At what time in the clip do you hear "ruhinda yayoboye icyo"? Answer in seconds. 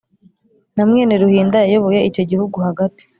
1.21-2.23